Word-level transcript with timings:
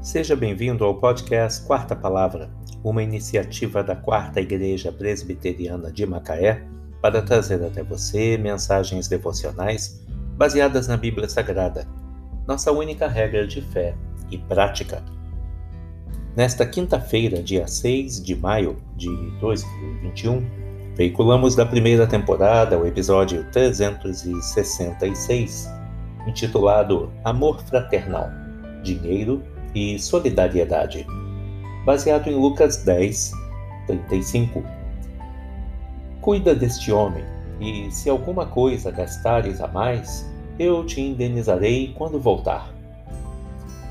Seja 0.00 0.34
bem-vindo 0.34 0.84
ao 0.84 0.94
podcast 0.94 1.66
Quarta 1.66 1.94
Palavra, 1.94 2.48
uma 2.82 3.02
iniciativa 3.02 3.82
da 3.82 3.94
Quarta 3.94 4.40
Igreja 4.40 4.90
Presbiteriana 4.90 5.92
de 5.92 6.06
Macaé 6.06 6.64
para 7.02 7.20
trazer 7.20 7.62
até 7.62 7.82
você 7.82 8.38
mensagens 8.38 9.06
devocionais 9.06 10.02
baseadas 10.36 10.88
na 10.88 10.96
Bíblia 10.96 11.28
Sagrada, 11.28 11.86
nossa 12.46 12.72
única 12.72 13.06
regra 13.06 13.46
de 13.46 13.60
fé 13.60 13.94
e 14.30 14.38
prática. 14.38 15.04
Nesta 16.34 16.64
quinta-feira, 16.64 17.42
dia 17.42 17.66
6 17.66 18.22
de 18.22 18.34
maio 18.34 18.78
de 18.96 19.10
2021, 19.40 20.42
veiculamos 20.96 21.54
da 21.54 21.66
primeira 21.66 22.06
temporada 22.06 22.78
o 22.78 22.86
episódio 22.86 23.44
366, 23.50 25.77
intitulado 26.28 27.10
Amor 27.24 27.60
Fraternal, 27.62 28.30
Dinheiro 28.82 29.42
e 29.74 29.98
solidariedade, 29.98 31.06
baseado 31.84 32.28
em 32.28 32.34
Lucas 32.34 32.84
10, 32.84 33.32
35. 33.86 34.62
Cuida 36.20 36.54
deste 36.54 36.92
homem, 36.92 37.24
e 37.60 37.90
se 37.90 38.10
alguma 38.10 38.46
coisa 38.46 38.90
gastares 38.90 39.60
a 39.60 39.68
mais, 39.68 40.28
eu 40.58 40.84
te 40.84 41.00
indenizarei 41.00 41.94
quando 41.96 42.20
voltar. 42.20 42.72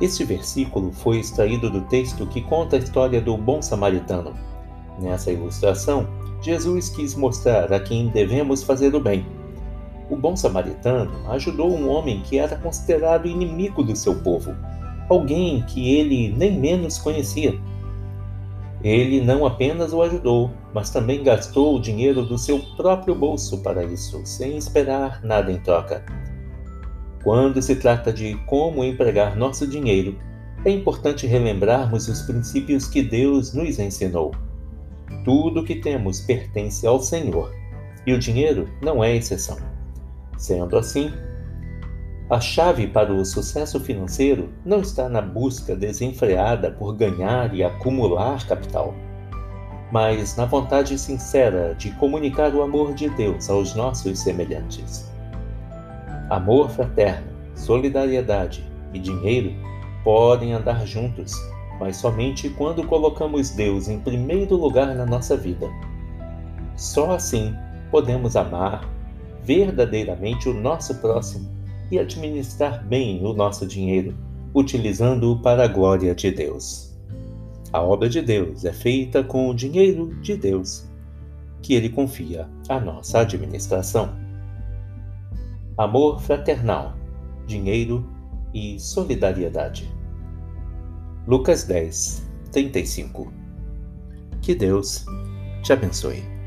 Este 0.00 0.24
versículo 0.24 0.92
foi 0.92 1.18
extraído 1.18 1.70
do 1.70 1.80
texto 1.82 2.26
que 2.26 2.40
conta 2.42 2.76
a 2.76 2.78
história 2.78 3.20
do 3.20 3.36
bom 3.36 3.60
samaritano. 3.60 4.34
Nessa 5.00 5.32
ilustração, 5.32 6.06
Jesus 6.40 6.88
quis 6.90 7.14
mostrar 7.16 7.72
a 7.72 7.80
quem 7.80 8.08
devemos 8.08 8.62
fazer 8.62 8.94
o 8.94 9.00
bem. 9.00 9.37
O 10.10 10.16
bom 10.16 10.34
samaritano 10.34 11.30
ajudou 11.30 11.70
um 11.70 11.88
homem 11.88 12.20
que 12.22 12.38
era 12.38 12.56
considerado 12.56 13.26
inimigo 13.26 13.82
do 13.82 13.94
seu 13.94 14.14
povo 14.16 14.54
alguém 15.08 15.62
que 15.62 15.96
ele 15.96 16.34
nem 16.36 16.58
menos 16.58 16.98
conhecia. 16.98 17.58
Ele 18.82 19.20
não 19.20 19.44
apenas 19.44 19.92
o 19.92 20.02
ajudou, 20.02 20.52
mas 20.72 20.90
também 20.90 21.24
gastou 21.24 21.76
o 21.76 21.80
dinheiro 21.80 22.24
do 22.24 22.38
seu 22.38 22.60
próprio 22.76 23.14
bolso 23.14 23.60
para 23.62 23.82
isso, 23.82 24.20
sem 24.24 24.56
esperar 24.56 25.20
nada 25.24 25.50
em 25.50 25.58
troca. 25.58 26.04
Quando 27.24 27.60
se 27.60 27.74
trata 27.74 28.12
de 28.12 28.36
como 28.46 28.84
empregar 28.84 29.36
nosso 29.36 29.66
dinheiro, 29.66 30.16
é 30.64 30.70
importante 30.70 31.26
relembrarmos 31.26 32.08
os 32.08 32.22
princípios 32.22 32.86
que 32.86 33.02
Deus 33.02 33.52
nos 33.52 33.78
ensinou. 33.78 34.32
Tudo 35.24 35.60
o 35.60 35.64
que 35.64 35.76
temos 35.76 36.20
pertence 36.20 36.86
ao 36.86 37.00
Senhor, 37.00 37.52
e 38.06 38.12
o 38.12 38.18
dinheiro 38.18 38.68
não 38.80 39.02
é 39.02 39.16
exceção. 39.16 39.56
Sendo 40.38 40.78
assim, 40.78 41.12
a 42.30 42.38
chave 42.40 42.86
para 42.86 43.12
o 43.12 43.24
sucesso 43.24 43.80
financeiro 43.80 44.50
não 44.64 44.80
está 44.80 45.08
na 45.08 45.20
busca 45.20 45.74
desenfreada 45.74 46.70
por 46.70 46.94
ganhar 46.94 47.52
e 47.52 47.64
acumular 47.64 48.46
capital, 48.46 48.94
mas 49.90 50.36
na 50.36 50.44
vontade 50.44 50.96
sincera 50.96 51.74
de 51.74 51.90
comunicar 51.92 52.54
o 52.54 52.62
amor 52.62 52.94
de 52.94 53.08
Deus 53.10 53.50
aos 53.50 53.74
nossos 53.74 54.20
semelhantes. 54.20 55.10
Amor 56.30 56.70
fraterno, 56.70 57.26
solidariedade 57.56 58.64
e 58.94 58.98
dinheiro 59.00 59.52
podem 60.04 60.52
andar 60.52 60.86
juntos, 60.86 61.32
mas 61.80 61.96
somente 61.96 62.48
quando 62.50 62.86
colocamos 62.86 63.50
Deus 63.50 63.88
em 63.88 63.98
primeiro 63.98 64.54
lugar 64.54 64.94
na 64.94 65.04
nossa 65.04 65.36
vida. 65.36 65.68
Só 66.76 67.12
assim 67.12 67.52
podemos 67.90 68.36
amar 68.36 68.97
verdadeiramente 69.48 70.46
o 70.46 70.52
nosso 70.52 70.94
próximo 70.96 71.48
e 71.90 71.98
administrar 71.98 72.86
bem 72.86 73.24
o 73.24 73.32
nosso 73.32 73.66
dinheiro, 73.66 74.14
utilizando-o 74.54 75.40
para 75.40 75.64
a 75.64 75.66
glória 75.66 76.14
de 76.14 76.30
Deus. 76.30 76.94
A 77.72 77.80
obra 77.80 78.10
de 78.10 78.20
Deus 78.20 78.66
é 78.66 78.74
feita 78.74 79.24
com 79.24 79.48
o 79.48 79.54
dinheiro 79.54 80.14
de 80.20 80.36
Deus, 80.36 80.86
que 81.62 81.72
Ele 81.72 81.88
confia 81.88 82.46
à 82.68 82.78
nossa 82.78 83.20
administração. 83.20 84.14
Amor 85.78 86.20
fraternal, 86.20 86.94
dinheiro 87.46 88.06
e 88.52 88.78
solidariedade. 88.78 89.90
Lucas 91.26 91.64
10, 91.64 92.22
35 92.52 93.32
Que 94.42 94.54
Deus 94.54 95.06
te 95.62 95.72
abençoe. 95.72 96.37